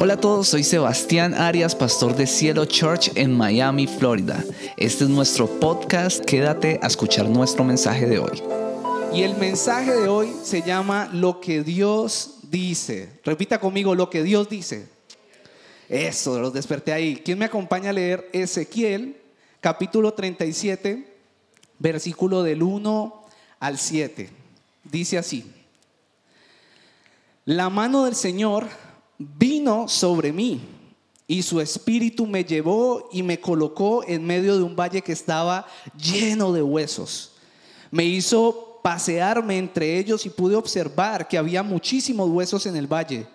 [0.00, 4.44] Hola a todos, soy Sebastián Arias, pastor de Cielo Church en Miami, Florida.
[4.76, 8.40] Este es nuestro podcast, quédate a escuchar nuestro mensaje de hoy.
[9.12, 13.08] Y el mensaje de hoy se llama Lo que Dios dice.
[13.24, 14.86] Repita conmigo, lo que Dios dice.
[15.88, 17.16] Eso, los desperté ahí.
[17.16, 19.20] ¿Quién me acompaña a leer Ezequiel,
[19.60, 21.12] capítulo 37,
[21.80, 23.26] versículo del 1
[23.58, 24.30] al 7?
[24.84, 25.52] Dice así.
[27.44, 28.68] La mano del Señor
[29.18, 30.60] vino sobre mí
[31.26, 35.66] y su espíritu me llevó y me colocó en medio de un valle que estaba
[35.94, 37.32] lleno de huesos.
[37.90, 43.26] Me hizo pasearme entre ellos y pude observar que había muchísimos huesos en el valle,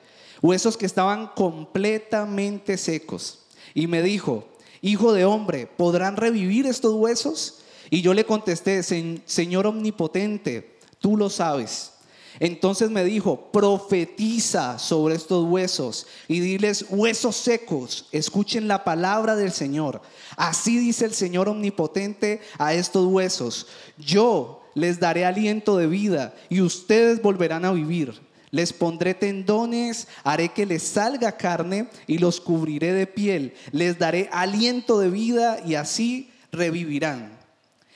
[0.41, 3.39] huesos que estaban completamente secos.
[3.75, 4.47] Y me dijo,
[4.81, 7.59] hijo de hombre, ¿podrán revivir estos huesos?
[7.91, 11.92] Y yo le contesté, Señor omnipotente, tú lo sabes.
[12.39, 19.51] Entonces me dijo, profetiza sobre estos huesos y diles, huesos secos, escuchen la palabra del
[19.51, 20.01] Señor.
[20.35, 26.61] Así dice el Señor omnipotente a estos huesos, yo les daré aliento de vida y
[26.61, 28.21] ustedes volverán a vivir.
[28.49, 33.55] Les pondré tendones, haré que les salga carne y los cubriré de piel.
[33.71, 37.39] Les daré aliento de vida y así revivirán.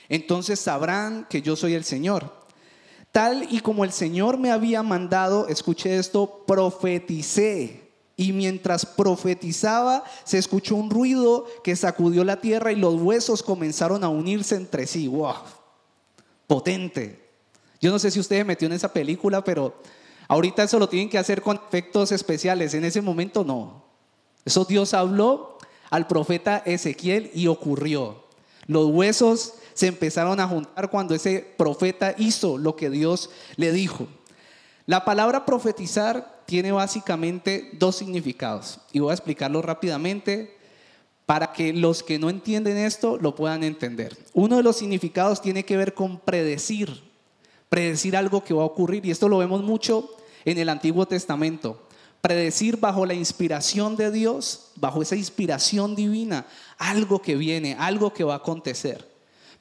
[0.08, 2.37] Entonces sabrán que yo soy el Señor.
[3.12, 7.88] Tal y como el Señor me había mandado, escuché esto, profeticé.
[8.16, 14.02] Y mientras profetizaba, se escuchó un ruido que sacudió la tierra y los huesos comenzaron
[14.02, 15.06] a unirse entre sí.
[15.06, 15.36] ¡Wow!
[16.48, 17.28] Potente.
[17.80, 19.80] Yo no sé si usted metió en esa película, pero
[20.26, 22.74] ahorita eso lo tienen que hacer con efectos especiales.
[22.74, 23.84] En ese momento no.
[24.44, 25.58] Eso Dios habló
[25.90, 28.24] al profeta Ezequiel y ocurrió.
[28.66, 34.08] Los huesos se empezaron a juntar cuando ese profeta hizo lo que Dios le dijo.
[34.86, 40.56] La palabra profetizar tiene básicamente dos significados y voy a explicarlo rápidamente
[41.26, 44.18] para que los que no entienden esto lo puedan entender.
[44.32, 47.00] Uno de los significados tiene que ver con predecir,
[47.68, 50.10] predecir algo que va a ocurrir y esto lo vemos mucho
[50.44, 51.86] en el Antiguo Testamento.
[52.20, 56.46] Predecir bajo la inspiración de Dios, bajo esa inspiración divina,
[56.78, 59.07] algo que viene, algo que va a acontecer.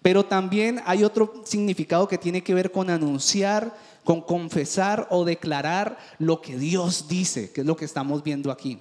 [0.08, 5.98] Pero también hay otro significado que tiene que ver con anunciar, con confesar o declarar
[6.18, 8.80] lo que Dios dice, que es lo que estamos viendo aquí.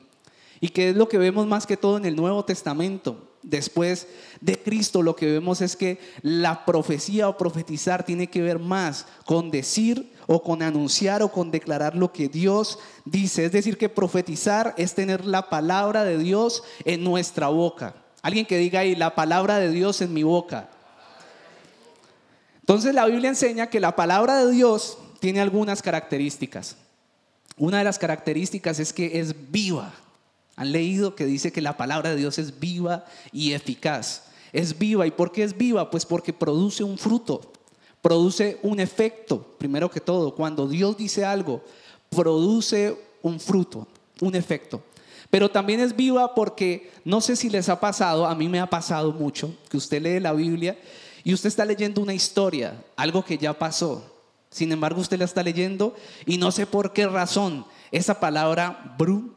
[0.60, 3.32] Y que es lo que vemos más que todo en el Nuevo Testamento.
[3.42, 4.06] Después
[4.40, 9.06] de Cristo lo que vemos es que la profecía o profetizar tiene que ver más
[9.24, 13.46] con decir o con anunciar o con declarar lo que Dios dice.
[13.46, 17.96] Es decir, que profetizar es tener la palabra de Dios en nuestra boca.
[18.22, 20.70] Alguien que diga ahí, la palabra de Dios en mi boca.
[22.66, 26.74] Entonces la Biblia enseña que la palabra de Dios tiene algunas características.
[27.56, 29.94] Una de las características es que es viva.
[30.56, 34.24] Han leído que dice que la palabra de Dios es viva y eficaz.
[34.52, 35.06] Es viva.
[35.06, 35.92] ¿Y por qué es viva?
[35.92, 37.52] Pues porque produce un fruto,
[38.02, 40.34] produce un efecto, primero que todo.
[40.34, 41.62] Cuando Dios dice algo,
[42.10, 43.86] produce un fruto,
[44.20, 44.82] un efecto.
[45.30, 48.68] Pero también es viva porque no sé si les ha pasado, a mí me ha
[48.68, 50.76] pasado mucho, que usted lee la Biblia
[51.26, 54.22] y usted está leyendo una historia, algo que ya pasó.
[54.48, 59.34] Sin embargo, usted la está leyendo y no sé por qué razón esa palabra bru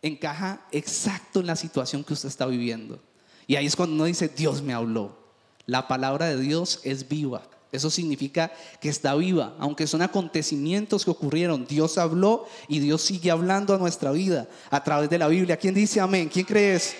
[0.00, 3.00] encaja exacto en la situación que usted está viviendo.
[3.48, 5.18] Y ahí es cuando uno dice, Dios me habló.
[5.66, 7.42] La palabra de Dios es viva.
[7.72, 11.66] Eso significa que está viva, aunque son acontecimientos que ocurrieron.
[11.66, 15.56] Dios habló y Dios sigue hablando a nuestra vida a través de la Biblia.
[15.56, 16.30] ¿Quién dice amén?
[16.32, 16.94] ¿Quién cree eso?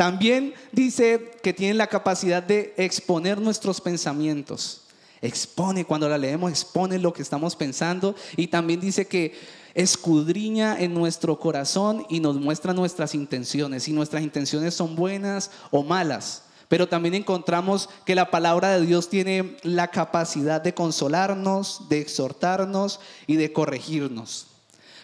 [0.00, 4.84] También dice que tiene la capacidad de exponer nuestros pensamientos.
[5.20, 8.14] Expone, cuando la leemos, expone lo que estamos pensando.
[8.34, 9.38] Y también dice que
[9.74, 15.82] escudriña en nuestro corazón y nos muestra nuestras intenciones, si nuestras intenciones son buenas o
[15.82, 16.44] malas.
[16.68, 23.00] Pero también encontramos que la palabra de Dios tiene la capacidad de consolarnos, de exhortarnos
[23.26, 24.46] y de corregirnos.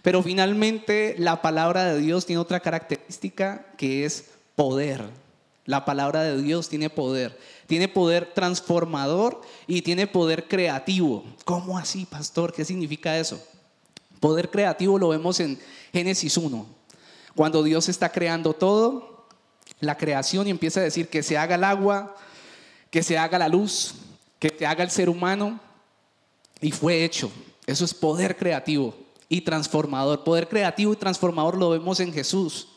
[0.01, 5.09] Pero finalmente la palabra de Dios tiene otra característica que es poder.
[5.67, 7.39] La palabra de Dios tiene poder.
[7.67, 11.25] Tiene poder transformador y tiene poder creativo.
[11.45, 12.53] ¿Cómo así, pastor?
[12.53, 13.41] ¿Qué significa eso?
[14.21, 15.59] Poder creativo lo vemos en
[15.93, 16.67] Génesis 1.
[17.35, 19.27] Cuando Dios está creando todo,
[19.81, 22.17] la creación y empieza a decir que se haga el agua,
[22.91, 23.95] que se haga la luz,
[24.39, 25.61] que se haga el ser humano.
[26.61, 27.31] Y fue hecho.
[27.67, 28.95] Eso es poder creativo
[29.29, 30.25] y transformador.
[30.25, 32.69] Poder creativo y transformador lo vemos en Jesús.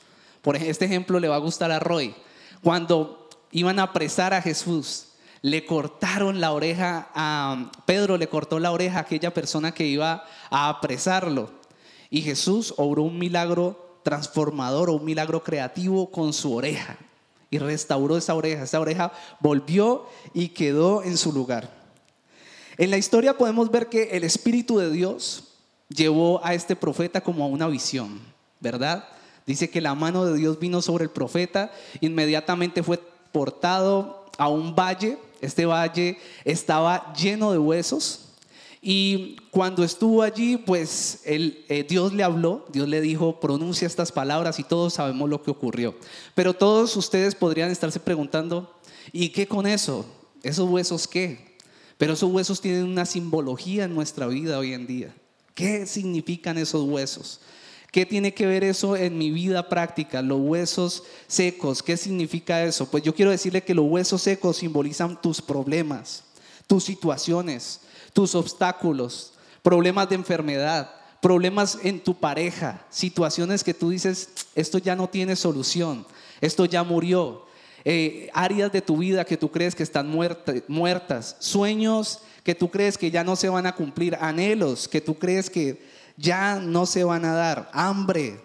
[0.41, 2.15] Por este ejemplo le va a gustar a Roy.
[2.63, 5.07] Cuando iban a apresar a Jesús,
[5.41, 10.25] le cortaron la oreja a Pedro, le cortó la oreja a aquella persona que iba
[10.50, 11.51] a apresarlo.
[12.09, 16.97] Y Jesús obró un milagro transformador o un milagro creativo con su oreja.
[17.51, 18.63] Y restauró esa oreja.
[18.63, 21.69] Esa oreja volvió y quedó en su lugar.
[22.77, 25.45] En la historia podemos ver que el Espíritu de Dios
[25.89, 28.19] llevó a este profeta como a una visión,
[28.59, 29.07] ¿verdad?
[29.49, 32.99] Dice que la mano de Dios vino sobre el profeta, inmediatamente fue
[33.31, 38.27] portado a un valle, este valle estaba lleno de huesos,
[38.79, 44.59] y cuando estuvo allí, pues eh, Dios le habló, Dios le dijo, pronuncia estas palabras
[44.59, 45.95] y todos sabemos lo que ocurrió.
[46.35, 48.71] Pero todos ustedes podrían estarse preguntando,
[49.11, 50.05] ¿y qué con eso?
[50.43, 51.57] ¿Esos huesos qué?
[51.97, 55.15] Pero esos huesos tienen una simbología en nuestra vida hoy en día.
[55.55, 57.41] ¿Qué significan esos huesos?
[57.91, 60.21] ¿Qué tiene que ver eso en mi vida práctica?
[60.21, 62.89] Los huesos secos, ¿qué significa eso?
[62.89, 66.24] Pues yo quiero decirle que los huesos secos simbolizan tus problemas,
[66.68, 67.81] tus situaciones,
[68.13, 69.33] tus obstáculos,
[69.63, 75.35] problemas de enfermedad, problemas en tu pareja, situaciones que tú dices, esto ya no tiene
[75.35, 76.06] solución,
[76.42, 77.45] esto ya murió,
[77.85, 80.13] eh, áreas de tu vida que tú crees que están
[80.68, 85.18] muertas, sueños que tú crees que ya no se van a cumplir, anhelos que tú
[85.18, 85.81] crees que
[86.19, 88.42] ya no se van a dar, hambre,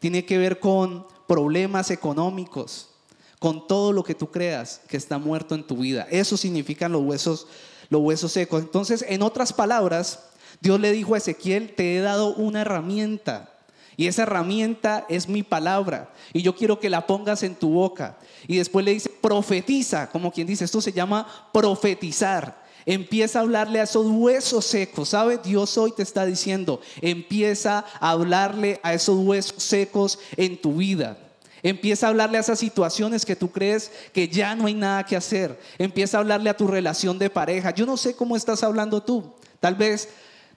[0.00, 2.90] tiene que ver con problemas económicos,
[3.38, 6.06] con todo lo que tú creas que está muerto en tu vida.
[6.10, 7.46] Eso significan los huesos,
[7.88, 8.62] los huesos secos.
[8.62, 10.30] Entonces, en otras palabras,
[10.60, 13.50] Dios le dijo a Ezequiel, te he dado una herramienta.
[13.96, 16.10] Y esa herramienta es mi palabra.
[16.32, 18.16] Y yo quiero que la pongas en tu boca.
[18.48, 22.61] Y después le dice, profetiza, como quien dice, esto se llama profetizar.
[22.86, 25.38] Empieza a hablarle a esos huesos secos, ¿sabe?
[25.38, 31.16] Dios hoy te está diciendo, empieza a hablarle a esos huesos secos en tu vida.
[31.62, 35.14] Empieza a hablarle a esas situaciones que tú crees que ya no hay nada que
[35.14, 35.60] hacer.
[35.78, 37.72] Empieza a hablarle a tu relación de pareja.
[37.72, 39.32] Yo no sé cómo estás hablando tú.
[39.60, 40.08] Tal vez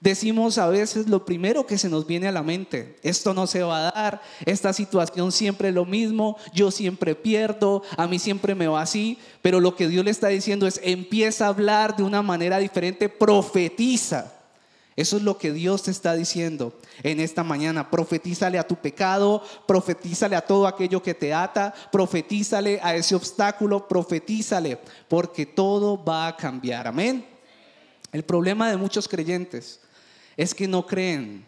[0.09, 3.63] decimos a veces lo primero que se nos viene a la mente, esto no se
[3.63, 8.53] va a dar, esta situación siempre es lo mismo, yo siempre pierdo, a mí siempre
[8.53, 12.03] me va así, pero lo que Dios le está diciendo es empieza a hablar de
[12.03, 14.31] una manera diferente, profetiza.
[14.95, 17.89] Eso es lo que Dios te está diciendo en esta mañana.
[17.89, 23.89] Profetízale a tu pecado, profetízale a todo aquello que te ata, profetízale a ese obstáculo,
[23.89, 24.79] profetízale,
[25.09, 26.87] porque todo va a cambiar.
[26.87, 27.25] Amén.
[28.13, 29.81] El problema de muchos creyentes
[30.37, 31.45] es que no creen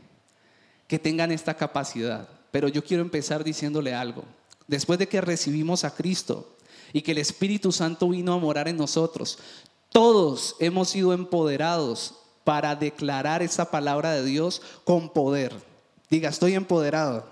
[0.88, 2.28] que tengan esta capacidad.
[2.52, 4.24] Pero yo quiero empezar diciéndole algo.
[4.68, 6.56] Después de que recibimos a Cristo
[6.94, 9.40] y que el Espíritu Santo vino a morar en nosotros,
[9.92, 15.54] todos hemos sido empoderados para declarar esa palabra de Dios con poder.
[16.10, 17.28] Diga, estoy empoderado.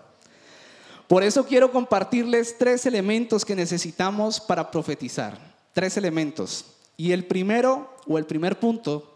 [1.08, 5.38] Por eso quiero compartirles tres elementos que necesitamos para profetizar.
[5.74, 6.66] Tres elementos.
[6.98, 9.15] Y el primero, o el primer punto,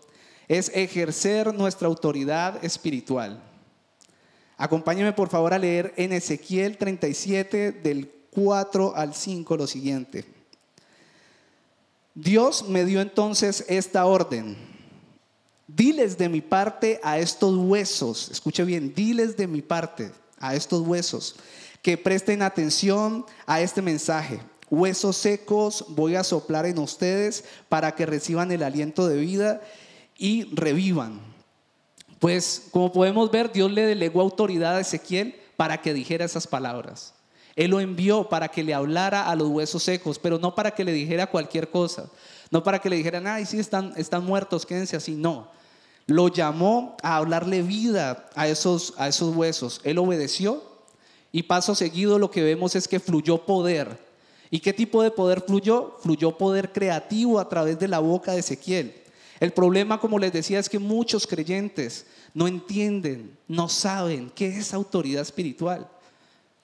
[0.49, 3.41] es ejercer nuestra autoridad espiritual.
[4.57, 10.25] Acompáñeme por favor a leer en Ezequiel 37 del 4 al 5 lo siguiente.
[12.15, 14.57] Dios me dio entonces esta orden.
[15.67, 20.81] Diles de mi parte a estos huesos, escuche bien, diles de mi parte a estos
[20.81, 21.35] huesos
[21.83, 24.39] que presten atención a este mensaje.
[24.71, 29.61] Huesos secos voy a soplar en ustedes para que reciban el aliento de vida
[30.19, 31.19] y revivan.
[32.19, 37.13] Pues como podemos ver, Dios le delegó autoridad a Ezequiel para que dijera esas palabras.
[37.56, 40.83] Él lo envió para que le hablara a los huesos secos, pero no para que
[40.83, 42.09] le dijera cualquier cosa.
[42.52, 45.16] No para que le dijeran, ay, sí, están, están muertos, quédense así.
[45.16, 45.49] No.
[46.06, 49.81] Lo llamó a hablarle vida a esos, a esos huesos.
[49.83, 50.64] Él obedeció
[51.31, 53.99] y paso seguido lo que vemos es que fluyó poder.
[54.52, 55.97] ¿Y qué tipo de poder fluyó?
[56.02, 58.95] Fluyó poder creativo a través de la boca de Ezequiel.
[59.39, 64.73] El problema, como les decía, es que muchos creyentes no entienden, no saben qué es
[64.73, 65.87] autoridad espiritual.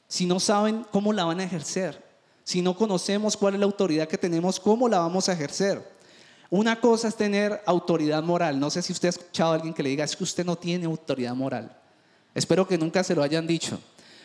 [0.08, 2.04] Si no saben cómo la van a ejercer,
[2.44, 5.96] si no conocemos cuál es la autoridad que tenemos, cómo la vamos a ejercer.
[6.50, 8.60] Una cosa es tener autoridad moral.
[8.60, 10.56] No sé si usted ha escuchado a alguien que le diga, es que usted no
[10.56, 11.76] tiene autoridad moral.
[12.36, 13.80] Espero que nunca se lo hayan dicho.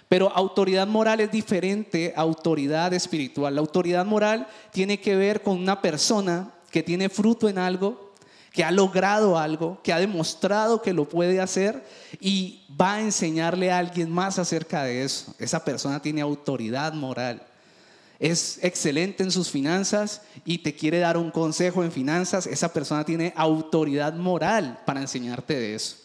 [0.08, 3.54] Pero autoridad moral es diferente a autoridad espiritual.
[3.54, 8.09] La autoridad moral tiene que ver con una persona que tiene fruto en algo,
[8.52, 11.84] que ha logrado algo, que ha demostrado que lo puede hacer
[12.20, 15.34] y va a enseñarle a alguien más acerca de eso.
[15.38, 17.42] Esa persona tiene autoridad moral.
[18.18, 22.46] Es excelente en sus finanzas y te quiere dar un consejo en finanzas.
[22.46, 25.96] Esa persona tiene autoridad moral para enseñarte de eso.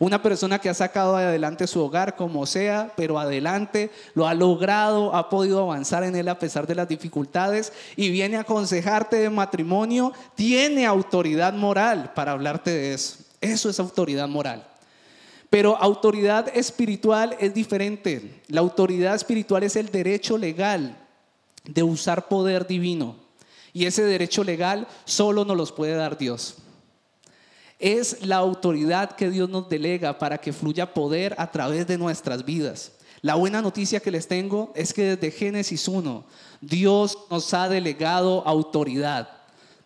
[0.00, 5.14] Una persona que ha sacado adelante su hogar como sea, pero adelante lo ha logrado,
[5.14, 9.30] ha podido avanzar en él a pesar de las dificultades y viene a aconsejarte de
[9.30, 13.18] matrimonio, tiene autoridad moral para hablarte de eso.
[13.40, 14.66] Eso es autoridad moral.
[15.50, 18.42] Pero autoridad espiritual es diferente.
[18.48, 20.96] La autoridad espiritual es el derecho legal
[21.64, 23.16] de usar poder divino.
[23.72, 26.56] Y ese derecho legal solo nos los puede dar Dios.
[27.78, 32.44] Es la autoridad que Dios nos delega para que fluya poder a través de nuestras
[32.44, 32.92] vidas.
[33.20, 36.24] La buena noticia que les tengo es que desde Génesis 1
[36.60, 39.28] Dios nos ha delegado autoridad.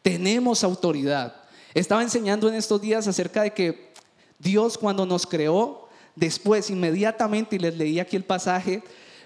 [0.02, 1.36] Tenemos autoridad.
[1.72, 3.92] Estaba enseñando en estos días acerca de que
[4.38, 8.82] Dios cuando nos creó, después inmediatamente, y les leí aquí el pasaje,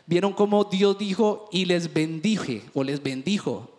[0.06, 3.71] vieron cómo Dios dijo y les bendije o les bendijo.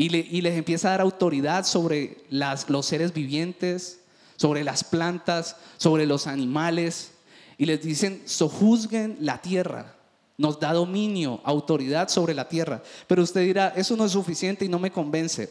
[0.00, 3.98] Y, les empieza a dar autoridad sobre los seres vivientes,
[4.36, 7.10] sobre las plantas, sobre los animales.
[7.56, 9.96] Y les dicen, sojuzguen la tierra.
[10.36, 12.80] Nos da dominio, autoridad sobre la tierra.
[13.08, 15.50] Pero usted dirá, eso no es suficiente y no me convence.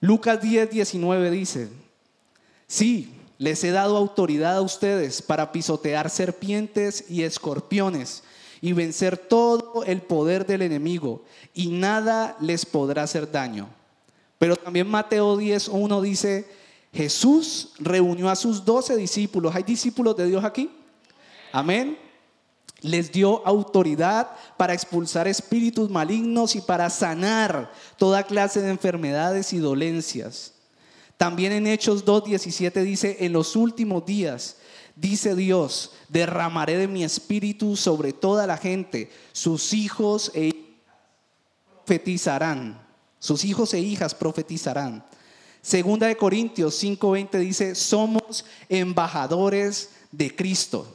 [0.00, 1.68] Lucas 10, 19 dice,
[2.66, 8.22] sí, les he dado autoridad a ustedes para pisotear serpientes y escorpiones
[8.60, 11.24] y vencer todo el poder del enemigo
[11.54, 13.68] y nada les podrá hacer daño.
[14.38, 16.48] Pero también Mateo 10, 1 dice,
[16.92, 19.54] Jesús reunió a sus doce discípulos.
[19.54, 20.70] ¿Hay discípulos de Dios aquí?
[21.52, 21.98] Amén.
[22.80, 29.58] Les dio autoridad para expulsar espíritus malignos y para sanar toda clase de enfermedades y
[29.58, 30.54] dolencias.
[31.16, 34.56] También en Hechos 2.17 dice, en los últimos días
[35.00, 40.64] Dice Dios, derramaré de mi espíritu sobre toda la gente, sus hijos e hijas
[41.84, 42.80] profetizarán,
[43.18, 45.04] sus hijos e hijas profetizarán.
[45.62, 50.94] Segunda de Corintios 5:20 dice, somos embajadores de Cristo.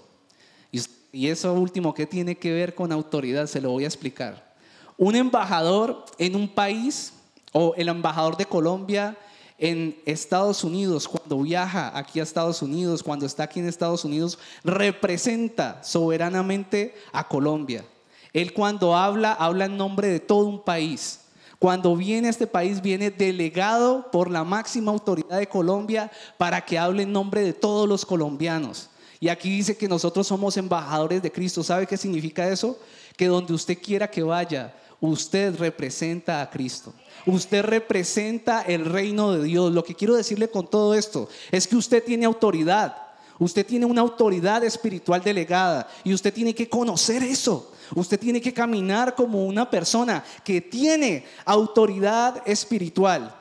[1.15, 3.45] Y eso último, ¿qué tiene que ver con autoridad?
[3.45, 4.55] Se lo voy a explicar.
[4.97, 7.13] Un embajador en un país
[7.51, 9.15] o el embajador de Colombia
[9.63, 14.37] en Estados Unidos, cuando viaja aquí a Estados Unidos, cuando está aquí en Estados Unidos,
[14.65, 17.85] representa soberanamente a Colombia.
[18.33, 21.21] Él cuando habla, habla en nombre de todo un país.
[21.59, 26.77] Cuando viene a este país, viene delegado por la máxima autoridad de Colombia para que
[26.77, 28.89] hable en nombre de todos los colombianos.
[29.21, 31.63] Y aquí dice que nosotros somos embajadores de Cristo.
[31.63, 32.77] ¿Sabe qué significa eso?
[33.15, 36.93] Que donde usted quiera que vaya, usted representa a Cristo.
[37.25, 39.73] Usted representa el reino de Dios.
[39.73, 42.95] Lo que quiero decirle con todo esto es que usted tiene autoridad.
[43.37, 47.73] Usted tiene una autoridad espiritual delegada y usted tiene que conocer eso.
[47.93, 53.35] Usted tiene que caminar como una persona que tiene autoridad espiritual.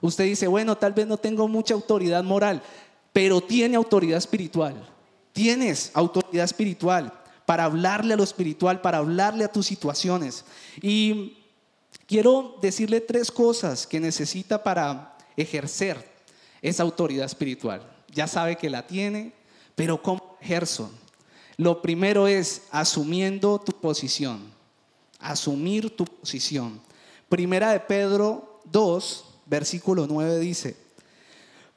[0.00, 2.62] Usted dice, bueno, tal vez no tengo mucha autoridad moral,
[3.12, 4.82] pero tiene autoridad espiritual.
[5.34, 10.44] Tienes autoridad espiritual para hablarle a lo espiritual, para hablarle a tus situaciones.
[10.80, 11.38] Y
[12.06, 16.12] quiero decirle tres cosas que necesita para ejercer
[16.60, 17.82] esa autoridad espiritual.
[18.10, 19.32] Ya sabe que la tiene,
[19.74, 20.90] pero ¿cómo ejerzo?
[21.56, 24.52] Lo primero es asumiendo tu posición.
[25.18, 26.80] Asumir tu posición.
[27.28, 30.76] Primera de Pedro 2, versículo 9 dice,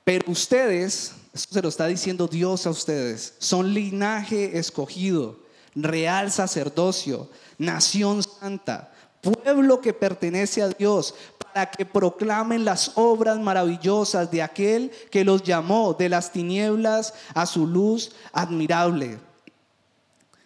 [0.03, 5.44] pero ustedes, esto se lo está diciendo Dios a ustedes, son linaje escogido
[5.75, 8.91] real sacerdocio, nación santa,
[9.22, 15.44] pueblo que pertenece a Dios, para que proclamen las obras maravillosas de aquel que los
[15.44, 19.20] llamó de las tinieblas a su luz admirable.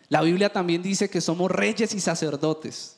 [0.08, 2.96] La Biblia también dice que somos reyes y sacerdotes.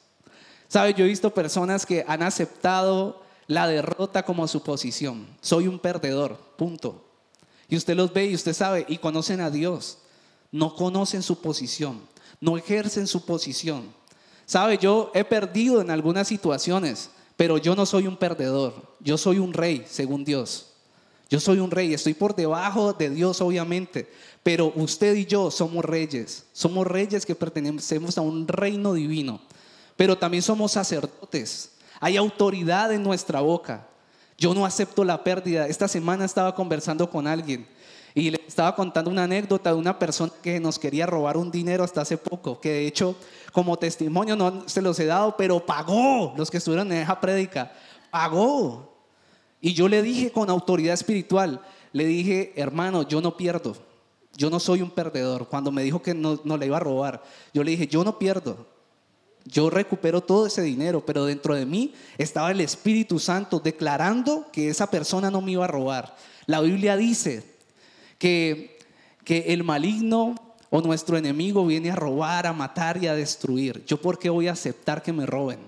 [0.68, 0.94] ¿Sabe?
[0.94, 5.28] Yo he visto personas que han aceptado la derrota como su posición.
[5.42, 7.04] Soy un perdedor, punto.
[7.68, 9.98] Y usted los ve y usted sabe y conocen a Dios.
[10.52, 12.11] No conocen su posición
[12.42, 13.94] no ejercen su posición.
[14.46, 18.74] Sabe, yo he perdido en algunas situaciones, pero yo no soy un perdedor.
[19.00, 20.68] Yo soy un rey, según Dios.
[21.30, 24.12] Yo soy un rey, estoy por debajo de Dios, obviamente,
[24.44, 26.46] pero usted y yo somos reyes.
[26.52, 29.40] Somos reyes que pertenecemos a un reino divino,
[29.96, 31.72] pero también somos sacerdotes.
[32.02, 33.88] Hay autoridad en nuestra boca.
[34.38, 35.68] Yo no acepto la pérdida.
[35.68, 37.66] Esta semana estaba conversando con alguien
[38.14, 41.84] y le estaba contando una anécdota de una persona que nos quería robar un dinero
[41.84, 43.16] hasta hace poco, que de hecho
[43.52, 47.72] como testimonio no se los he dado, pero pagó los que estuvieron en esa prédica,
[48.10, 48.92] pagó.
[49.62, 51.62] Y yo le dije con autoridad espiritual,
[51.94, 53.76] le dije, hermano, yo no pierdo,
[54.36, 55.48] yo no soy un perdedor.
[55.48, 58.18] Cuando me dijo que no, no le iba a robar, yo le dije, yo no
[58.18, 58.66] pierdo,
[59.46, 64.70] yo recupero todo ese dinero, pero dentro de mí estaba el Espíritu Santo declarando que
[64.70, 66.16] esa persona no me iba a robar.
[66.46, 67.51] La Biblia dice,
[68.22, 68.78] que,
[69.26, 70.36] el maligno
[70.70, 73.84] o nuestro enemigo viene a robar, a matar y a destruir.
[73.86, 75.60] ¿Yo por qué voy a aceptar que me roben?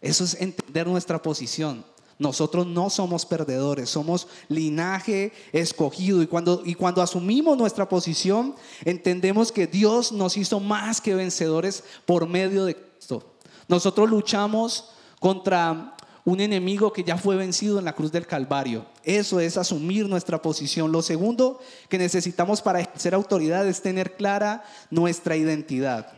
[0.00, 1.84] Eso es entender nuestra posición.
[2.18, 6.22] Nosotros no somos perdedores, somos linaje escogido.
[6.22, 11.84] Y cuando, y cuando asumimos nuestra posición, entendemos que Dios nos hizo más que vencedores
[12.04, 13.22] por medio de Cristo.
[13.68, 15.95] Nosotros luchamos contra
[16.26, 18.84] un enemigo que ya fue vencido en la cruz del Calvario.
[19.04, 20.90] Eso es asumir nuestra posición.
[20.90, 26.12] Lo segundo que necesitamos para ejercer autoridad es tener clara nuestra identidad.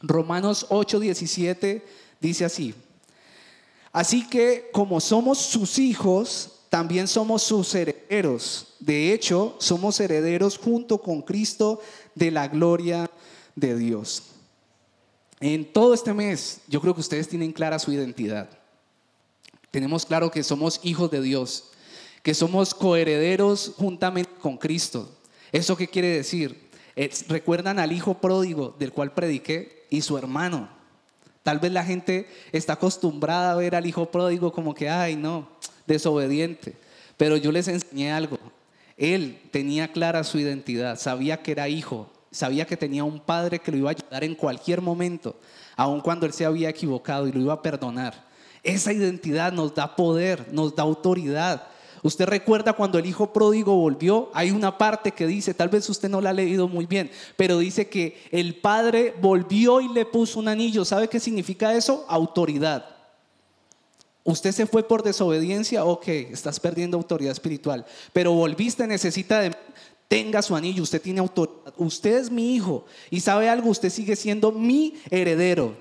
[0.00, 1.82] Romanos 8:17
[2.20, 2.74] dice así.
[3.92, 8.76] Así que como somos sus hijos, también somos sus herederos.
[8.78, 11.80] De hecho, somos herederos junto con Cristo
[12.14, 13.10] de la gloria
[13.56, 14.22] de Dios.
[15.40, 18.48] En todo este mes, yo creo que ustedes tienen clara su identidad.
[19.74, 21.64] Tenemos claro que somos hijos de Dios,
[22.22, 25.10] que somos coherederos juntamente con Cristo.
[25.50, 26.70] ¿Eso qué quiere decir?
[27.26, 30.68] Recuerdan al hijo pródigo del cual prediqué y su hermano.
[31.42, 35.48] Tal vez la gente está acostumbrada a ver al hijo pródigo como que, ay, no,
[35.88, 36.76] desobediente.
[37.16, 38.38] Pero yo les enseñé algo.
[38.96, 43.72] Él tenía clara su identidad, sabía que era hijo, sabía que tenía un padre que
[43.72, 45.34] lo iba a ayudar en cualquier momento,
[45.74, 48.32] aun cuando él se había equivocado y lo iba a perdonar.
[48.64, 51.68] Esa identidad nos da poder, nos da autoridad.
[52.02, 56.10] Usted recuerda cuando el hijo pródigo volvió, hay una parte que dice, tal vez usted
[56.10, 60.38] no la ha leído muy bien, pero dice que el padre volvió y le puso
[60.38, 60.84] un anillo.
[60.84, 62.04] ¿Sabe qué significa eso?
[62.08, 62.84] Autoridad.
[64.22, 69.54] Usted se fue por desobediencia, ok, estás perdiendo autoridad espiritual, pero volviste, necesita de...
[70.06, 71.72] Tenga su anillo, usted tiene autoridad.
[71.78, 75.74] Usted es mi hijo y sabe algo, usted sigue siendo mi heredero.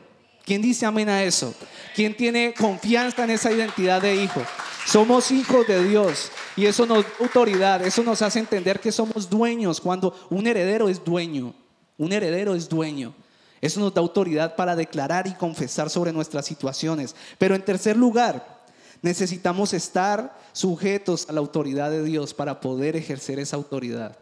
[0.45, 1.53] ¿Quién dice amén a eso?
[1.95, 4.41] ¿Quién tiene confianza en esa identidad de hijo?
[4.85, 9.29] Somos hijos de Dios y eso nos da autoridad, eso nos hace entender que somos
[9.29, 11.53] dueños cuando un heredero es dueño,
[11.97, 13.15] un heredero es dueño.
[13.61, 17.15] Eso nos da autoridad para declarar y confesar sobre nuestras situaciones.
[17.37, 18.61] Pero en tercer lugar,
[19.01, 24.17] necesitamos estar sujetos a la autoridad de Dios para poder ejercer esa autoridad.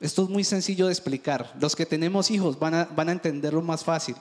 [0.00, 1.52] Esto es muy sencillo de explicar.
[1.60, 4.16] Los que tenemos hijos van a, van a entenderlo más fácil.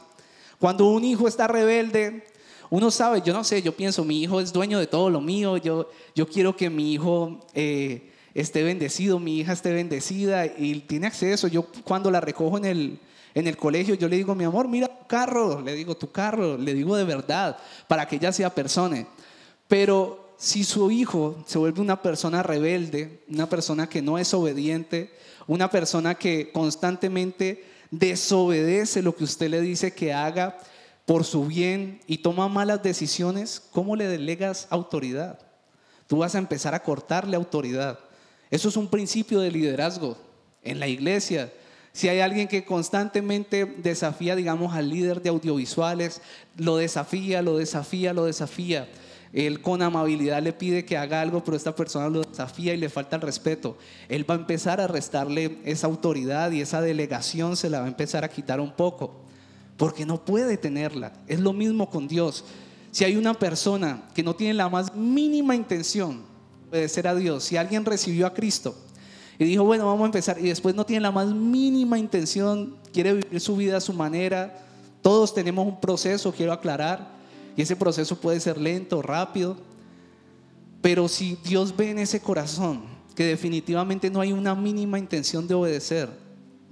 [0.64, 2.24] Cuando un hijo está rebelde,
[2.70, 5.58] uno sabe, yo no sé, yo pienso, mi hijo es dueño de todo lo mío,
[5.58, 11.08] yo, yo quiero que mi hijo eh, esté bendecido, mi hija esté bendecida y tiene
[11.08, 11.50] acceso.
[11.50, 13.00] Yo cuando la recojo en el,
[13.34, 16.58] en el colegio, yo le digo, mi amor, mira tu carro, le digo tu carro,
[16.58, 17.58] le digo de verdad,
[17.90, 19.06] para que ella sea persona.
[19.68, 25.12] Pero si su hijo se vuelve una persona rebelde, una persona que no es obediente,
[25.46, 30.58] una persona que constantemente desobedece lo que usted le dice que haga,
[31.06, 35.40] por su bien y toma malas decisiones, ¿cómo le delegas autoridad?
[36.08, 38.00] Tú vas a empezar a cortarle autoridad.
[38.50, 40.18] Eso es un principio de liderazgo
[40.64, 41.52] en la iglesia.
[41.92, 46.22] Si hay alguien que constantemente desafía, digamos, al líder de audiovisuales,
[46.58, 48.88] lo desafía, lo desafía, lo desafía.
[49.34, 52.88] Él con amabilidad le pide que haga algo, pero esta persona lo desafía y le
[52.88, 53.78] falta el respeto.
[54.08, 57.90] Él va a empezar a restarle esa autoridad y esa delegación se la va a
[57.90, 59.24] empezar a quitar un poco
[59.76, 61.14] porque no puede tenerla.
[61.28, 62.46] Es lo mismo con Dios.
[62.92, 66.22] Si hay una persona que no tiene la más mínima intención
[66.72, 68.76] de obedecer a Dios, si alguien recibió a Cristo
[69.40, 73.14] y dijo, bueno, vamos a empezar, y después no tiene la más mínima intención, quiere
[73.14, 74.64] vivir su vida a su manera,
[75.02, 77.13] todos tenemos un proceso, quiero aclarar,
[77.56, 79.58] y ese proceso puede ser lento, rápido,
[80.82, 82.84] pero si Dios ve en ese corazón
[83.16, 86.10] que definitivamente no hay una mínima intención de obedecer,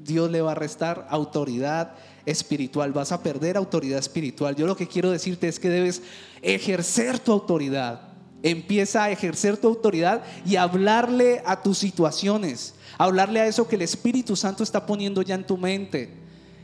[0.04, 1.94] Dios le va a restar autoridad
[2.26, 4.56] espiritual, vas a perder autoridad espiritual.
[4.56, 6.02] Yo lo que quiero decirte es que debes
[6.41, 8.02] ejercer tu autoridad.
[8.44, 13.84] Empieza a ejercer tu autoridad y hablarle a tus situaciones, hablarle a eso que el
[13.84, 16.10] Espíritu Santo está poniendo ya en tu mente,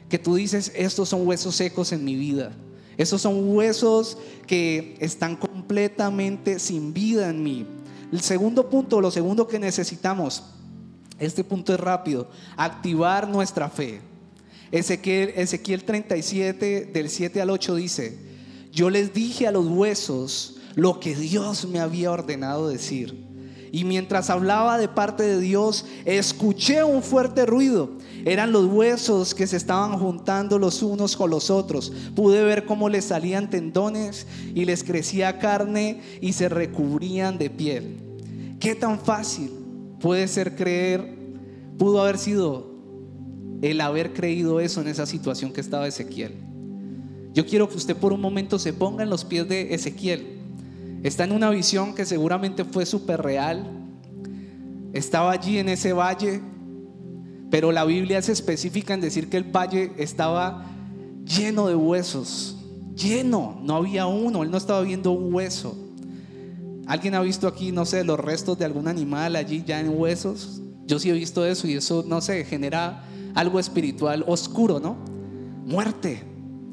[0.10, 2.52] que tú dices, estos son huesos secos en mi vida.
[2.98, 7.66] Estos son huesos que están completamente sin vida en mí.
[8.12, 10.44] El segundo punto, lo segundo que necesitamos,
[11.20, 14.02] este punto es rápido, activar nuestra fe.
[14.72, 18.18] Ezequiel, Ezequiel 37 del 7 al 8 dice,
[18.72, 23.27] yo les dije a los huesos lo que Dios me había ordenado decir.
[23.72, 27.92] Y mientras hablaba de parte de Dios, escuché un fuerte ruido.
[28.26, 31.92] Eran los huesos que se estaban juntando los unos con los otros.
[32.16, 37.98] Pude ver cómo les salían tendones y les crecía carne y se recubrían de piel.
[38.60, 39.52] ¿Qué tan fácil
[40.00, 41.16] puede ser creer?
[41.78, 42.76] Pudo haber sido
[43.62, 46.36] el haber creído eso en esa situación que estaba Ezequiel.
[47.34, 50.37] Yo quiero que usted por un momento se ponga en los pies de Ezequiel.
[51.08, 53.66] Está en una visión que seguramente fue súper real.
[54.92, 56.42] Estaba allí en ese valle,
[57.50, 60.66] pero la Biblia es específica en decir que el valle estaba
[61.24, 62.58] lleno de huesos.
[62.94, 65.78] Lleno, no había uno, él no estaba viendo un hueso.
[66.88, 70.62] ¿Alguien ha visto aquí, no sé, los restos de algún animal allí ya en huesos?
[70.88, 74.98] Yo sí he visto eso y eso, no sé, genera algo espiritual oscuro, ¿no?
[75.66, 76.22] Muerte.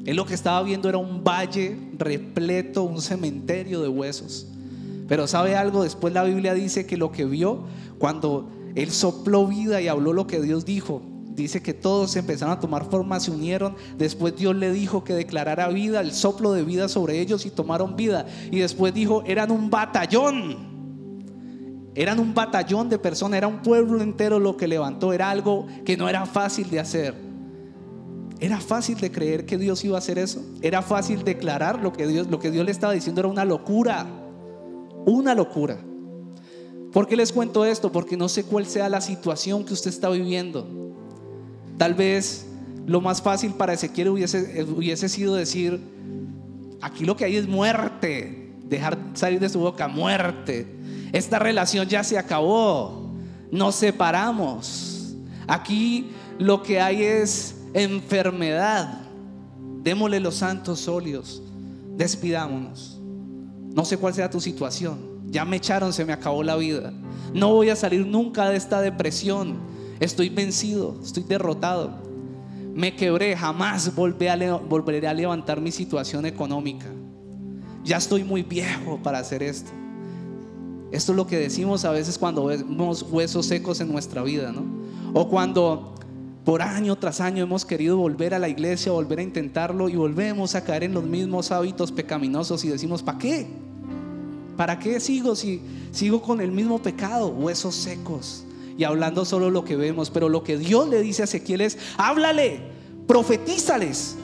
[0.05, 4.47] Él lo que estaba viendo era un valle repleto, un cementerio de huesos.
[5.07, 5.83] Pero ¿sabe algo?
[5.83, 7.63] Después la Biblia dice que lo que vio
[7.97, 11.01] cuando él sopló vida y habló lo que Dios dijo,
[11.35, 13.75] dice que todos empezaron a tomar forma, se unieron.
[13.97, 17.95] Después Dios le dijo que declarara vida, el soplo de vida sobre ellos y tomaron
[17.95, 18.25] vida.
[18.51, 20.75] Y después dijo, eran un batallón.
[21.95, 25.95] Eran un batallón de personas, era un pueblo entero lo que levantó, era algo que
[25.95, 27.24] no era fácil de hacer.
[28.39, 30.41] Era fácil de creer que Dios iba a hacer eso.
[30.61, 34.05] Era fácil declarar lo que Dios, lo que Dios le estaba diciendo era una locura.
[35.05, 35.77] Una locura.
[36.91, 37.91] ¿Por qué les cuento esto?
[37.91, 40.67] Porque no sé cuál sea la situación que usted está viviendo.
[41.77, 42.45] Tal vez
[42.85, 45.79] lo más fácil para Ezequiel hubiese, hubiese sido decir,
[46.81, 50.67] aquí lo que hay es muerte, dejar salir de su boca muerte.
[51.11, 53.11] Esta relación ya se acabó,
[53.51, 55.15] nos separamos.
[55.47, 59.01] Aquí lo que hay es enfermedad.
[59.83, 61.43] Démosle los santos óleos,
[61.95, 62.99] despidámonos.
[63.75, 64.97] No sé cuál sea tu situación.
[65.27, 66.91] Ya me echaron, se me acabó la vida.
[67.33, 71.91] No voy a salir nunca de esta depresión Estoy vencido, estoy derrotado.
[72.73, 76.87] Me quebré, jamás volveré a levantar mi situación económica.
[77.83, 79.71] Ya estoy muy viejo para hacer esto.
[80.91, 84.63] Esto es lo que decimos a veces cuando vemos huesos secos en nuestra vida, ¿no?
[85.13, 85.95] O cuando
[86.45, 90.53] por año tras año hemos querido volver a la iglesia, volver a intentarlo y volvemos
[90.53, 93.47] a caer en los mismos hábitos pecaminosos y decimos, ¿para qué?
[94.55, 95.59] ¿Para qué sigo si
[95.91, 97.29] sigo con el mismo pecado?
[97.29, 98.45] Huesos secos
[98.77, 101.77] y hablando solo lo que vemos, pero lo que Dios le dice a Ezequiel es,
[101.97, 102.59] háblale,
[103.07, 104.17] profetízales.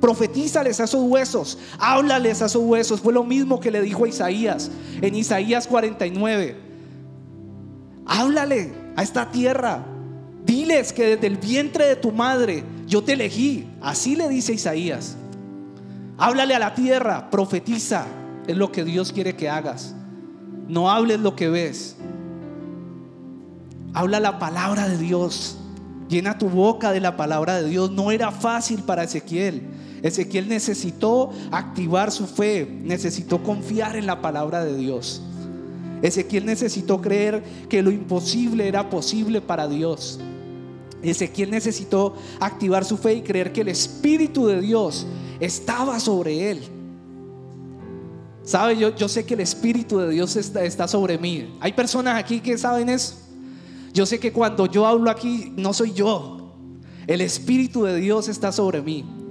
[0.00, 3.00] Profetízales a esos huesos, háblales a esos huesos.
[3.00, 6.56] Fue lo mismo que le dijo a Isaías en Isaías 49.
[8.06, 9.86] Háblale a esta tierra.
[10.44, 13.68] Diles que desde el vientre de tu madre yo te elegí.
[13.80, 15.16] Así le dice Isaías.
[16.18, 18.06] Háblale a la tierra, profetiza.
[18.46, 19.94] Es lo que Dios quiere que hagas.
[20.68, 21.96] No hables lo que ves,
[23.94, 25.58] Habla la palabra de Dios.
[26.08, 27.90] Llena tu boca de la palabra de Dios.
[27.90, 29.62] No era fácil para Ezequiel.
[30.02, 35.22] Ezequiel necesitó activar su fe, necesitó confiar en la palabra de Dios.
[36.00, 40.18] Ezequiel necesitó creer que lo imposible era posible para Dios.
[41.02, 45.06] Ezequiel necesitó activar su fe y creer que el Espíritu de Dios
[45.40, 46.62] estaba sobre él.
[48.44, 48.76] ¿Sabe?
[48.76, 51.56] Yo, yo sé que el Espíritu de Dios está, está sobre mí.
[51.60, 53.14] Hay personas aquí que saben eso.
[53.92, 56.54] Yo sé que cuando yo hablo aquí no soy yo.
[57.06, 59.21] El Espíritu de Dios está sobre mí.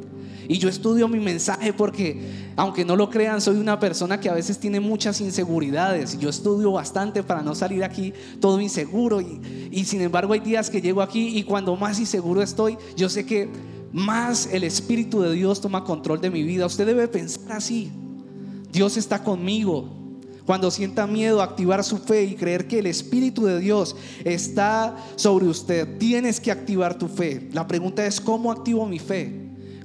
[0.51, 2.19] Y yo estudio mi mensaje porque,
[2.57, 6.19] aunque no lo crean, soy una persona que a veces tiene muchas inseguridades.
[6.19, 8.11] Yo estudio bastante para no salir aquí
[8.41, 9.21] todo inseguro.
[9.21, 13.25] Y, sin embargo hay días que llego aquí y cuando más inseguro estoy, yo sé
[13.25, 13.47] que
[13.93, 16.65] más el Espíritu de Dios toma control de mi vida.
[16.65, 17.89] Usted debe pensar así.
[18.73, 19.87] Dios está conmigo.
[20.45, 25.45] Cuando sienta miedo, activar su fe y creer que el Espíritu de Dios está sobre
[25.45, 25.97] usted.
[25.97, 27.47] Tienes que activar tu fe.
[27.53, 29.40] La pregunta es, ¿cómo activo mi fe?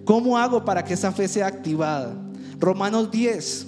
[0.06, 2.16] ¿Cómo hago para que esa fe sea activada?
[2.60, 3.66] Romanos 10,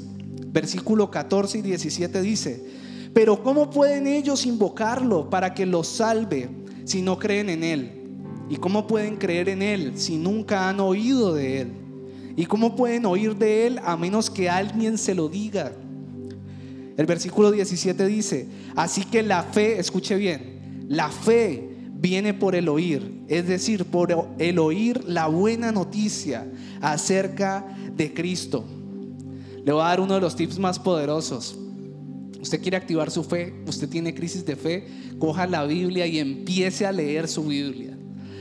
[0.52, 2.64] versículo 14 y 17 dice,
[3.12, 6.48] pero ¿cómo pueden ellos invocarlo para que los salve
[6.84, 7.92] si no creen en Él?
[8.48, 11.72] ¿Y cómo pueden creer en Él si nunca han oído de Él?
[12.36, 15.72] ¿Y cómo pueden oír de Él a menos que alguien se lo diga?
[16.96, 18.46] El versículo 17 dice,
[18.76, 24.34] así que la fe, escuche bien, la fe viene por el oír, es decir, por
[24.38, 26.46] el oír la buena noticia
[26.80, 28.64] acerca de Cristo.
[29.64, 31.58] Le voy a dar uno de los tips más poderosos.
[32.40, 34.86] Usted quiere activar su fe, usted tiene crisis de fe,
[35.18, 37.98] coja la Biblia y empiece a leer su Biblia.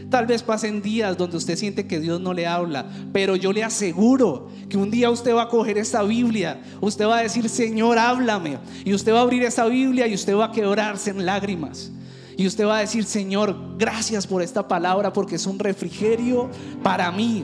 [0.10, 3.64] Tal vez pasen días donde usted siente que Dios no le habla, pero yo le
[3.64, 7.98] aseguro que un día usted va a coger esta Biblia, usted va a decir, Señor,
[7.98, 8.58] háblame.
[8.86, 11.92] Y usted va a abrir esa Biblia y usted va a quebrarse en lágrimas.
[12.38, 16.50] Y usted va a decir, Señor, gracias por esta palabra porque es un refrigerio
[16.84, 17.44] para mí.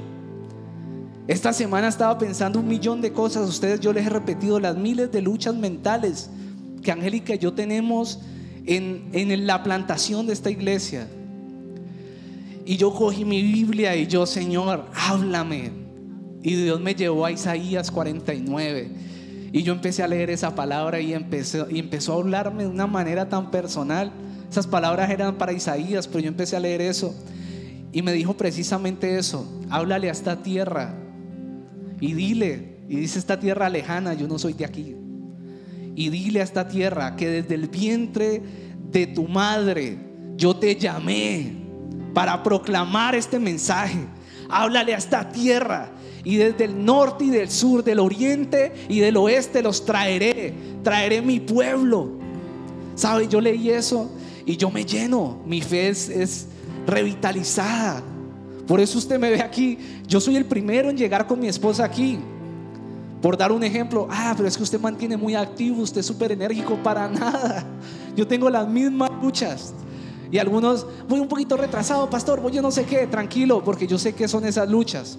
[1.28, 3.50] Esta semana estaba pensando un millón de cosas.
[3.50, 6.30] Ustedes yo les he repetido las miles de luchas mentales
[6.84, 8.20] que Angélica y yo tenemos
[8.68, 11.08] en, en la plantación de esta iglesia.
[12.64, 15.72] Y yo cogí mi Biblia y yo, Señor, háblame.
[16.44, 18.92] Y Dios me llevó a Isaías 49.
[19.52, 22.86] Y yo empecé a leer esa palabra y empezó, y empezó a hablarme de una
[22.86, 24.12] manera tan personal.
[24.54, 27.16] Esas palabras eran para Isaías, pero yo empecé a leer eso.
[27.92, 29.52] Y me dijo precisamente eso.
[29.72, 30.94] Háblale a esta tierra.
[32.00, 34.96] Y dile, y dice esta tierra lejana, yo no soy de aquí.
[35.96, 38.44] y dile a esta tierra que desde el vientre
[38.92, 39.98] de tu madre
[40.38, 41.54] yo te llamé
[42.14, 44.06] para proclamar este mensaje.
[44.50, 45.90] Háblale a esta tierra
[46.24, 50.54] y desde el norte y del sur, del oriente y del oeste los traeré.
[50.84, 52.20] Traeré mi pueblo.
[52.94, 53.28] ¿Sabe?
[53.28, 54.12] Yo leí eso
[54.46, 55.40] y yo me lleno.
[55.46, 56.48] Mi fe es,
[56.86, 58.04] revitalizada.
[58.68, 59.78] Por eso usted me ve aquí.
[60.08, 62.20] Yo soy el primero en llegar con mi esposa aquí.
[63.22, 66.34] Por dar un ejemplo, ah, pero es que usted mantiene muy activo, usted es súper
[66.34, 67.66] enérgico para nada.
[68.18, 69.74] Yo tengo las mismas luchas.
[70.30, 73.98] Y algunos, voy un poquito retrasado, pastor, voy yo no sé qué, tranquilo, porque yo
[73.98, 75.18] sé que son esas luchas.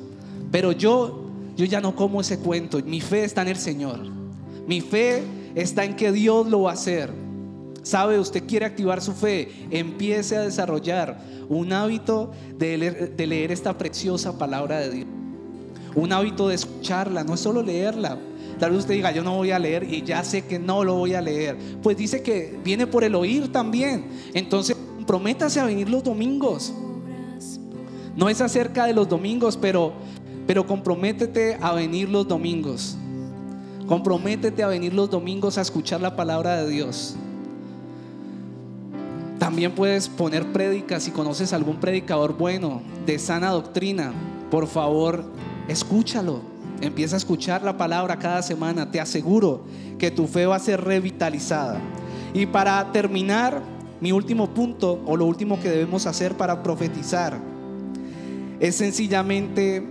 [0.51, 2.79] Pero yo, yo ya no como ese cuento.
[2.85, 4.01] Mi fe está en el Señor.
[4.67, 5.23] Mi fe
[5.55, 7.24] está en que Dios lo va a hacer.
[7.85, 8.19] ¿Sabe?
[8.19, 9.69] Usted quiere activar su fe.
[9.71, 12.79] Empiece a desarrollar un hábito de
[13.27, 15.07] leer, esta preciosa palabra de Dios.
[15.95, 18.19] Un hábito de escucharla, no es solo leerla.
[18.59, 20.95] Tal vez usted diga, yo no voy a leer y ya sé que no lo
[20.95, 21.57] voy a leer.
[21.83, 24.07] Pues dice que viene por el oír también.
[24.33, 26.73] Entonces, comprométase a venir los domingos.
[28.17, 29.93] No es acerca de los domingos, pero,
[30.47, 32.97] pero comprométete a venir los domingos.
[33.87, 37.17] Comprométete a venir los domingos a escuchar la palabra de Dios.
[39.39, 44.13] También puedes poner prédicas si conoces algún predicador bueno de sana doctrina.
[44.51, 45.25] Por favor,
[45.69, 46.41] escúchalo.
[46.81, 48.91] Empieza a escuchar la palabra cada semana.
[48.91, 49.65] Te aseguro
[49.99, 51.81] que tu fe va a ser revitalizada.
[52.33, 53.63] Y para terminar,
[54.01, 57.39] mi último punto o lo último que debemos hacer para profetizar
[58.61, 59.87] es sencillamente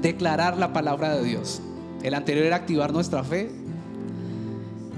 [0.00, 1.60] declarar la palabra de Dios.
[2.02, 3.50] El anterior era activar nuestra fe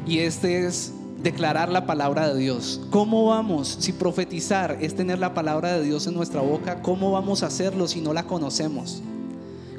[0.06, 2.80] y este es declarar la palabra de Dios.
[2.90, 3.76] ¿Cómo vamos?
[3.80, 7.86] Si profetizar es tener la palabra de Dios en nuestra boca, ¿cómo vamos a hacerlo
[7.86, 9.02] si no la conocemos?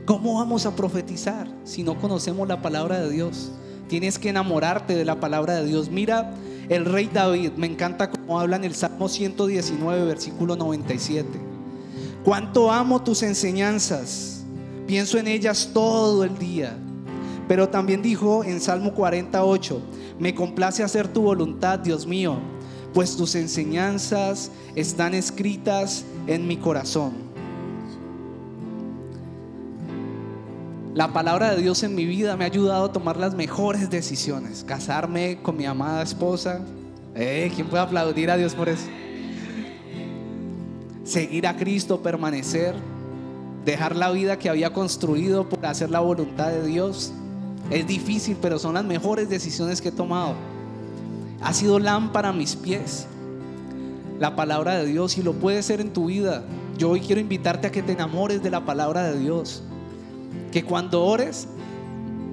[0.06, 3.52] ¿Cómo vamos a profetizar si no conocemos la palabra de Dios?
[3.88, 5.90] Tienes que enamorarte de la palabra de Dios.
[5.90, 6.34] Mira
[6.70, 11.28] el rey David, me encanta cómo habla en el Salmo 119, versículo 97.
[12.24, 14.44] Cuánto amo tus enseñanzas,
[14.88, 16.78] pienso en ellas todo el día.
[17.48, 19.82] Pero también dijo en Salmo 48,
[20.20, 22.38] me complace hacer tu voluntad, Dios mío,
[22.94, 27.34] pues tus enseñanzas están escritas en mi corazón.
[30.94, 34.64] La palabra de Dios en mi vida me ha ayudado a tomar las mejores decisiones.
[34.64, 36.62] Casarme con mi amada esposa.
[37.16, 38.86] Eh, ¿Quién puede aplaudir a Dios por eso?
[41.04, 42.76] Seguir a Cristo, permanecer.
[43.66, 47.12] Dejar la vida que había construido por hacer la voluntad de Dios.
[47.70, 50.36] Es difícil, pero son las mejores decisiones que he tomado.
[51.42, 53.08] Ha sido lámpara a mis pies.
[54.20, 56.44] La palabra de Dios y lo puede ser en tu vida.
[56.78, 59.64] Yo hoy quiero invitarte a que te enamores de la palabra de Dios.
[60.52, 61.48] Que cuando ores,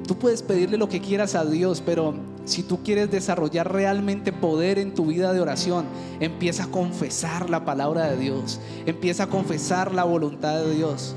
[0.07, 2.15] tú puedes pedirle lo que quieras a Dios, pero
[2.45, 5.85] si tú quieres desarrollar realmente poder en tu vida de oración,
[6.21, 8.61] empieza a confesar la palabra de Dios.
[8.87, 11.15] Empieza a confesar la voluntad de Dios.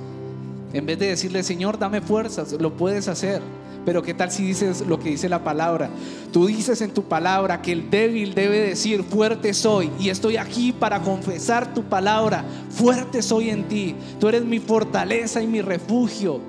[0.73, 3.41] En vez de decirle, Señor, dame fuerzas, lo puedes hacer.
[3.86, 5.89] Pero ¿qué tal si dices lo que dice la palabra?
[6.32, 9.91] Tú dices en tu palabra que el débil debe decir, fuerte soy.
[10.00, 12.46] Y estoy aquí para confesar tu palabra.
[12.69, 13.96] Fuerte soy en ti.
[14.19, 16.39] Tú eres mi fortaleza y mi refugio.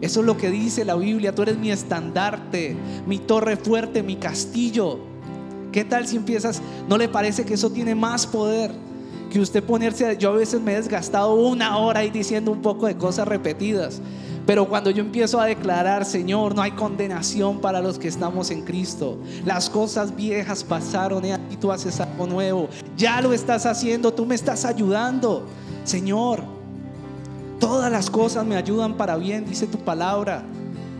[0.00, 1.34] Eso es lo que dice la Biblia.
[1.34, 4.98] Tú eres mi estandarte, mi torre fuerte, mi castillo.
[5.70, 6.60] ¿Qué tal si empiezas?
[6.88, 8.72] ¿No le parece que eso tiene más poder?
[9.30, 12.86] Que usted ponerse, yo a veces me he desgastado una hora ahí diciendo un poco
[12.86, 14.00] de cosas repetidas.
[14.46, 18.62] Pero cuando yo empiezo a declarar, Señor, no hay condenación para los que estamos en
[18.62, 19.18] Cristo.
[19.44, 22.68] Las cosas viejas pasaron y tú haces algo nuevo.
[22.96, 25.46] Ya lo estás haciendo, tú me estás ayudando.
[25.84, 26.42] Señor,
[27.58, 30.44] todas las cosas me ayudan para bien, dice tu palabra.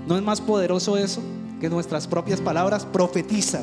[0.08, 1.20] ¿No es más poderoso eso
[1.60, 2.86] que nuestras propias palabras?
[2.86, 3.60] Profetiza.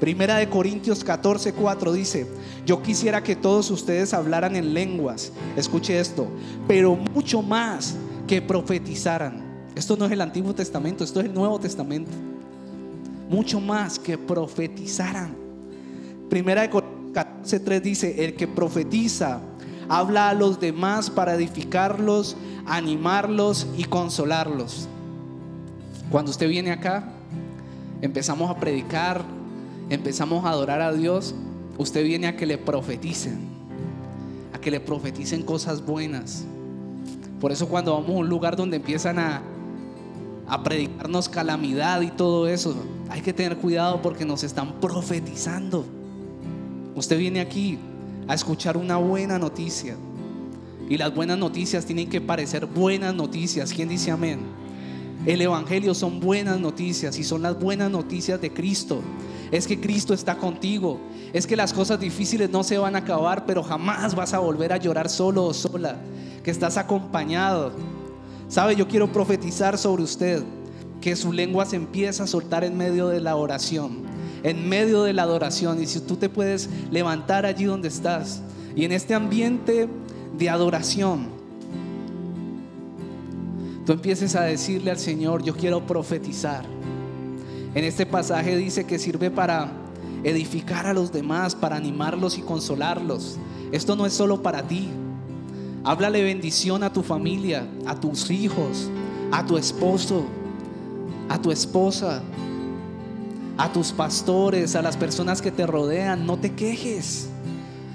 [0.00, 2.26] Primera de Corintios 14, 4 dice,
[2.66, 6.26] yo quisiera que todos ustedes hablaran en lenguas, escuche esto,
[6.68, 7.94] pero mucho más
[8.26, 9.44] que profetizaran.
[9.74, 12.10] Esto no es el Antiguo Testamento, esto es el Nuevo Testamento.
[13.28, 15.34] Mucho más que profetizaran.
[16.28, 19.40] Primera de 14:3 dice, el que profetiza
[19.88, 22.36] habla a los demás para edificarlos,
[22.66, 24.88] animarlos y consolarlos.
[26.10, 27.12] Cuando usted viene acá,
[28.00, 29.24] empezamos a predicar,
[29.90, 31.34] empezamos a adorar a Dios,
[31.78, 33.38] usted viene a que le profeticen,
[34.52, 36.44] a que le profeticen cosas buenas
[37.46, 39.40] por eso cuando vamos a un lugar donde empiezan a,
[40.64, 42.74] predicarnos calamidad y todo eso,
[43.08, 45.86] hay que tener cuidado porque nos están profetizando.
[46.96, 47.78] Usted viene aquí
[48.26, 49.94] a escuchar una buena noticia.
[50.88, 53.72] Y las buenas noticias tienen que parecer buenas noticias.
[53.72, 54.40] ¿Quién dice amén?
[55.24, 59.02] El Evangelio son buenas noticias y son las buenas noticias de Cristo.
[59.50, 61.00] Es que Cristo está contigo.
[61.32, 64.72] Es que las cosas difíciles no se van a acabar, pero jamás vas a volver
[64.72, 65.96] a llorar solo o sola.
[66.42, 67.72] Que estás acompañado.
[68.48, 70.42] Sabe, yo quiero profetizar sobre usted
[71.00, 74.04] que su lengua se empieza a soltar en medio de la oración,
[74.42, 75.82] en medio de la adoración.
[75.82, 78.42] Y si tú te puedes levantar allí donde estás
[78.74, 79.88] y en este ambiente
[80.36, 81.28] de adoración,
[83.84, 86.75] tú empieces a decirle al Señor, yo quiero profetizar.
[87.76, 89.70] En este pasaje dice que sirve para
[90.24, 93.36] edificar a los demás, para animarlos y consolarlos.
[93.70, 94.88] Esto no es solo para ti.
[95.84, 98.88] Háblale bendición a tu familia, a tus hijos,
[99.30, 100.24] a tu esposo,
[101.28, 102.22] a tu esposa,
[103.58, 106.24] a tus pastores, a las personas que te rodean.
[106.24, 107.28] No te quejes.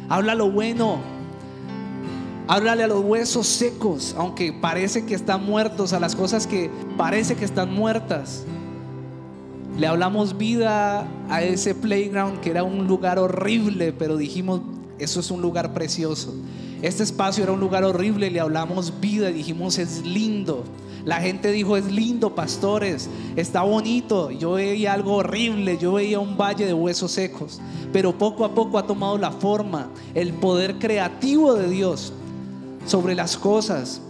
[0.09, 0.99] Habla lo bueno,
[2.47, 7.35] Háblale a los huesos secos, aunque parece que están muertos, a las cosas que parece
[7.35, 8.45] que están muertas.
[9.77, 14.61] Le hablamos vida a ese playground que era un lugar horrible, pero dijimos,
[14.99, 16.33] eso es un lugar precioso.
[16.81, 20.63] Este espacio era un lugar horrible, le hablamos vida dijimos, es lindo.
[21.05, 24.29] La gente dijo, es lindo, pastores, está bonito.
[24.29, 27.59] Yo veía algo horrible, yo veía un valle de huesos secos,
[27.91, 32.13] pero poco a poco ha tomado la forma, el poder creativo de Dios
[32.85, 34.01] sobre las cosas.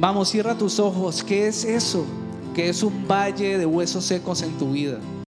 [0.00, 1.22] Vamos, cierra tus ojos.
[1.22, 2.04] ¿Qué es eso?
[2.58, 4.98] Que es un valle de huesos secos en tu vida.